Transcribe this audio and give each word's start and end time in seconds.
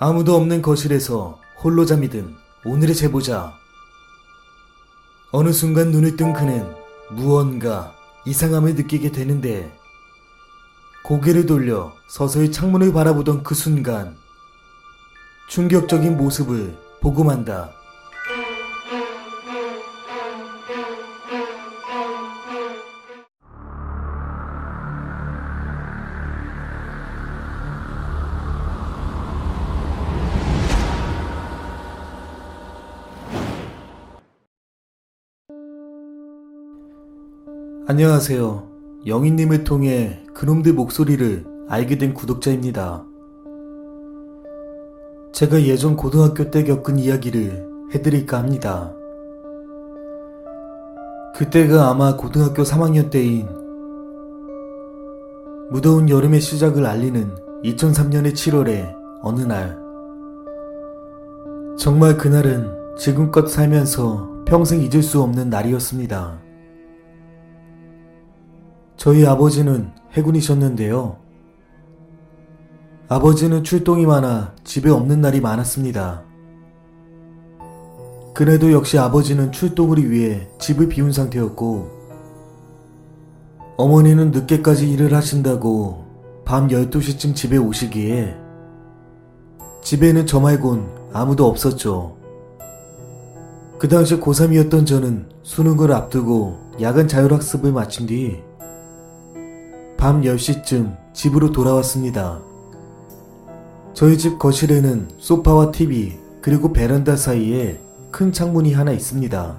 아무도 0.00 0.36
없는 0.36 0.62
거실에서 0.62 1.38
홀로 1.62 1.84
잠이 1.84 2.08
든 2.08 2.36
오늘의 2.64 2.94
제보자. 2.94 3.52
어느 5.32 5.52
순간 5.52 5.90
눈을 5.90 6.16
뜬 6.16 6.32
그는 6.32 6.74
무언가 7.10 7.94
이상함을 8.24 8.74
느끼게 8.74 9.12
되는데 9.12 9.76
고개를 11.04 11.46
돌려 11.46 11.92
서서히 12.08 12.52
창문을 12.52 12.92
바라보던 12.92 13.42
그 13.42 13.54
순간 13.54 14.16
충격적인 15.48 16.16
모습을 16.16 16.78
보고 17.00 17.24
만다. 17.24 17.77
안녕하세요. 37.90 38.68
영희님을 39.06 39.64
통해 39.64 40.22
그놈들 40.34 40.74
목소리를 40.74 41.46
알게 41.70 41.96
된 41.96 42.12
구독자입니다. 42.12 43.06
제가 45.32 45.62
예전 45.62 45.96
고등학교 45.96 46.50
때 46.50 46.64
겪은 46.64 46.98
이야기를 46.98 47.66
해드릴까 47.94 48.36
합니다. 48.36 48.92
그때가 51.34 51.88
아마 51.88 52.14
고등학교 52.14 52.62
3학년 52.62 53.08
때인 53.08 53.48
무더운 55.70 56.10
여름의 56.10 56.42
시작을 56.42 56.84
알리는 56.84 57.34
2003년의 57.64 58.34
7월의 58.34 58.94
어느 59.22 59.40
날. 59.40 59.78
정말 61.78 62.18
그날은 62.18 62.70
지금껏 62.98 63.48
살면서 63.48 64.44
평생 64.44 64.82
잊을 64.82 65.02
수 65.02 65.22
없는 65.22 65.48
날이었습니다. 65.48 66.47
저희 68.98 69.24
아버지는 69.24 69.92
해군이셨는데요. 70.12 71.18
아버지는 73.08 73.62
출동이 73.62 74.04
많아 74.04 74.56
집에 74.64 74.90
없는 74.90 75.20
날이 75.20 75.40
많았습니다. 75.40 76.24
그래도 78.34 78.72
역시 78.72 78.98
아버지는 78.98 79.52
출동을 79.52 80.10
위해 80.10 80.48
집을 80.58 80.88
비운 80.88 81.12
상태였고, 81.12 81.90
어머니는 83.76 84.32
늦게까지 84.32 84.90
일을 84.90 85.14
하신다고 85.14 86.04
밤 86.44 86.66
12시쯤 86.66 87.36
집에 87.36 87.56
오시기에, 87.56 88.36
집에는 89.80 90.26
저 90.26 90.40
말곤 90.40 90.88
아무도 91.12 91.46
없었죠. 91.46 92.16
그 93.78 93.86
당시 93.86 94.18
고3이었던 94.18 94.84
저는 94.86 95.28
수능을 95.44 95.92
앞두고 95.92 96.72
야간 96.80 97.06
자율학습을 97.06 97.70
마친 97.70 98.06
뒤, 98.06 98.47
밤 99.98 100.22
10시쯤 100.22 100.96
집으로 101.12 101.50
돌아왔습니다. 101.50 102.40
저희 103.94 104.16
집 104.16 104.38
거실에는 104.38 105.08
소파와 105.18 105.72
TV 105.72 106.16
그리고 106.40 106.72
베란다 106.72 107.16
사이에 107.16 107.80
큰 108.12 108.30
창문이 108.30 108.74
하나 108.74 108.92
있습니다. 108.92 109.56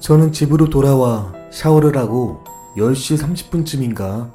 저는 0.00 0.32
집으로 0.32 0.68
돌아와 0.68 1.32
샤워를 1.50 1.96
하고 1.96 2.40
10시 2.76 3.16
30분쯤인가 3.16 4.30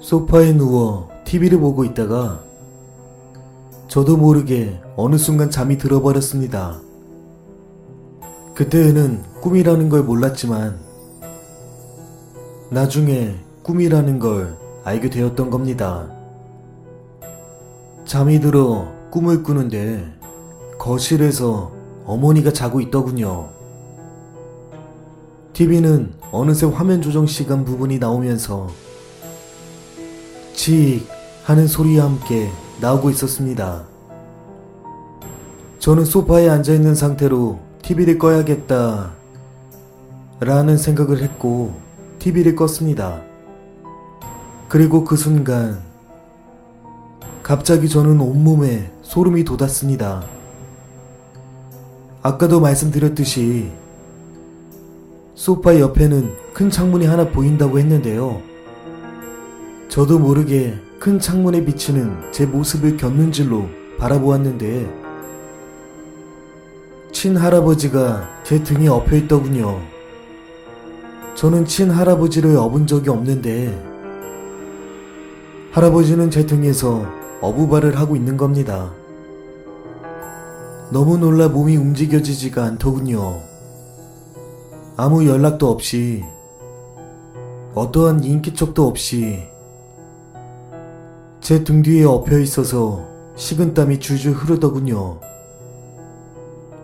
소파에 0.00 0.52
누워 0.52 1.08
TV를 1.24 1.58
보고 1.60 1.82
있다가 1.82 2.42
저도 3.88 4.18
모르게 4.18 4.78
어느 4.96 5.16
순간 5.16 5.50
잠이 5.50 5.78
들어버렸습니다. 5.78 6.78
그때는 8.54 9.22
꿈이라는 9.40 9.88
걸 9.88 10.02
몰랐지만 10.02 10.89
나중에 12.72 13.34
꿈이라는 13.64 14.20
걸 14.20 14.56
알게 14.84 15.10
되었던 15.10 15.50
겁니다. 15.50 16.08
잠이 18.04 18.38
들어 18.38 18.92
꿈을 19.10 19.42
꾸는데 19.42 20.08
거실에서 20.78 21.72
어머니가 22.06 22.52
자고 22.52 22.80
있더군요. 22.80 23.48
TV는 25.52 26.12
어느새 26.30 26.66
화면 26.66 27.02
조정 27.02 27.26
시간 27.26 27.64
부분이 27.64 27.98
나오면서 27.98 28.68
칙 30.54 31.08
하는 31.42 31.66
소리와 31.66 32.04
함께 32.04 32.48
나오고 32.80 33.10
있었습니다. 33.10 33.82
저는 35.80 36.04
소파에 36.04 36.48
앉아 36.48 36.72
있는 36.72 36.94
상태로 36.94 37.58
TV를 37.82 38.16
꺼야겠다 38.18 39.12
라는 40.38 40.78
생각을 40.78 41.20
했고 41.20 41.89
TV를 42.20 42.54
껐습니다. 42.54 43.22
그리고 44.68 45.02
그 45.04 45.16
순간 45.16 45.80
갑자기 47.42 47.88
저는 47.88 48.20
온몸에 48.20 48.92
소름이 49.02 49.42
돋았습니다. 49.44 50.22
아까도 52.22 52.60
말씀드렸듯이 52.60 53.72
소파 55.34 55.80
옆에는 55.80 56.36
큰 56.52 56.70
창문이 56.70 57.06
하나 57.06 57.28
보인다고 57.30 57.78
했는데요. 57.78 58.42
저도 59.88 60.18
모르게 60.18 60.78
큰 61.00 61.18
창문에 61.18 61.64
비치는 61.64 62.30
제 62.30 62.44
모습을 62.44 62.98
곁눈질로 62.98 63.66
바라보았는데 63.98 65.00
친할아버지가 67.12 68.42
제 68.44 68.62
등에 68.62 68.88
엎여 68.88 69.16
있더군요. 69.16 69.99
저는 71.40 71.64
친할아버지를 71.64 72.54
업은 72.58 72.86
적이 72.86 73.08
없는데 73.08 73.72
할아버지는 75.72 76.30
제 76.30 76.44
등에서 76.44 77.06
어부발을 77.40 77.98
하고 77.98 78.14
있는 78.14 78.36
겁니다. 78.36 78.92
너무 80.92 81.16
놀라 81.16 81.48
몸이 81.48 81.78
움직여지지가 81.78 82.62
않더군요. 82.62 83.40
아무 84.98 85.26
연락도 85.26 85.70
없이 85.70 86.22
어떠한 87.74 88.22
인기척도 88.22 88.86
없이 88.86 89.44
제 91.40 91.64
등 91.64 91.80
뒤에 91.80 92.04
엎여 92.04 92.38
있어서 92.38 93.08
식은땀이 93.36 93.98
줄줄 94.00 94.34
흐르더군요. 94.34 95.20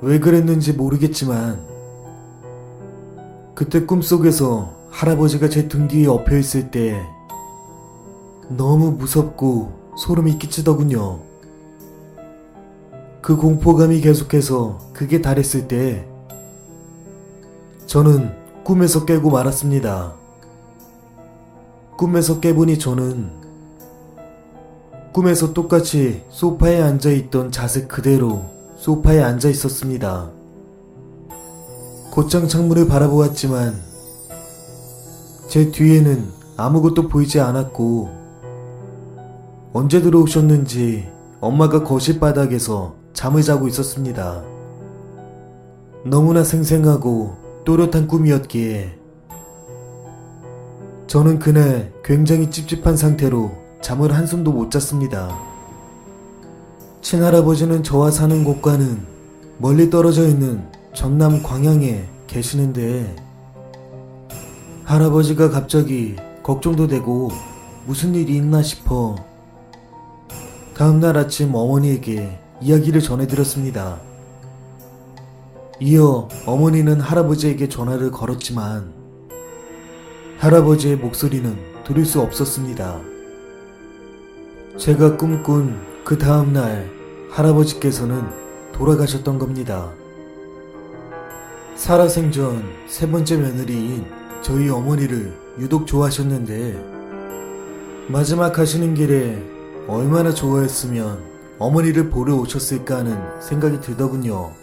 왜 0.00 0.18
그랬는지 0.18 0.72
모르겠지만 0.72 1.77
그때 3.58 3.84
꿈속에서 3.84 4.72
할아버지가 4.88 5.48
제 5.48 5.66
등 5.66 5.88
뒤에 5.88 6.06
엎여 6.06 6.38
있을 6.38 6.70
때 6.70 7.04
너무 8.48 8.92
무섭고 8.92 9.96
소름이 9.96 10.38
끼치더군요. 10.38 11.18
그 13.20 13.34
공포감이 13.34 14.00
계속해서 14.00 14.78
그게 14.92 15.20
달했을 15.20 15.66
때 15.66 16.06
저는 17.86 18.32
꿈에서 18.62 19.04
깨고 19.04 19.28
말았습니다. 19.28 20.14
꿈에서 21.96 22.38
깨보니 22.38 22.78
저는 22.78 23.28
꿈에서 25.12 25.52
똑같이 25.52 26.22
소파에 26.28 26.80
앉아 26.80 27.10
있던 27.10 27.50
자세 27.50 27.88
그대로 27.88 28.44
소파에 28.76 29.20
앉아 29.20 29.48
있었습니다. 29.48 30.37
곧장 32.18 32.48
창문을 32.48 32.88
바라보았지만 32.88 33.80
제 35.46 35.70
뒤에는 35.70 36.26
아무것도 36.56 37.06
보이지 37.06 37.38
않았고 37.38 38.08
언제 39.72 40.02
들어오셨는지 40.02 41.08
엄마가 41.38 41.84
거실 41.84 42.18
바닥에서 42.18 42.96
잠을 43.12 43.42
자고 43.42 43.68
있었습니다. 43.68 44.42
너무나 46.04 46.42
생생하고 46.42 47.36
또렷한 47.64 48.08
꿈이었기에 48.08 48.98
저는 51.06 51.38
그날 51.38 51.92
굉장히 52.02 52.50
찝찝한 52.50 52.96
상태로 52.96 53.52
잠을 53.80 54.12
한숨도 54.12 54.50
못 54.50 54.72
잤습니다. 54.72 55.38
친할아버지는 57.00 57.84
저와 57.84 58.10
사는 58.10 58.42
곳과는 58.42 59.06
멀리 59.58 59.88
떨어져 59.88 60.26
있는 60.26 60.66
전남 60.98 61.44
광양에 61.44 62.08
계시는데 62.26 63.14
할아버지가 64.82 65.48
갑자기 65.48 66.16
걱정도 66.42 66.88
되고 66.88 67.30
무슨 67.86 68.16
일이 68.16 68.34
있나 68.34 68.62
싶어 68.62 69.14
다음날 70.74 71.16
아침 71.16 71.54
어머니에게 71.54 72.40
이야기를 72.60 73.00
전해드렸습니다. 73.00 74.00
이어 75.78 76.28
어머니는 76.46 77.00
할아버지에게 77.00 77.68
전화를 77.68 78.10
걸었지만 78.10 78.92
할아버지의 80.38 80.96
목소리는 80.96 81.56
들을 81.84 82.04
수 82.04 82.20
없었습니다. 82.20 83.00
제가 84.76 85.16
꿈꾼 85.16 85.78
그 86.02 86.18
다음날 86.18 86.90
할아버지께서는 87.30 88.24
돌아가셨던 88.72 89.38
겁니다. 89.38 89.92
살아생전 91.78 92.88
세 92.88 93.08
번째 93.08 93.36
며느리인 93.36 94.04
저희 94.42 94.68
어머니를 94.68 95.32
유독 95.60 95.86
좋아하셨는데 95.86 98.06
마지막 98.08 98.58
하시는 98.58 98.94
길에 98.94 99.40
얼마나 99.86 100.34
좋아했으면 100.34 101.22
어머니를 101.60 102.10
보러 102.10 102.34
오셨을까 102.34 102.98
하는 102.98 103.16
생각이 103.40 103.80
들더군요. 103.80 104.54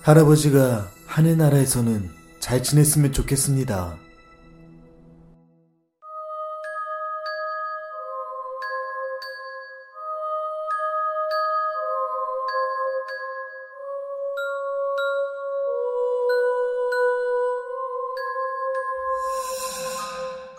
할아버지가 0.00 0.88
하늘 1.06 1.36
나라에서는 1.36 2.08
잘 2.40 2.62
지냈으면 2.62 3.12
좋겠습니다. 3.12 3.98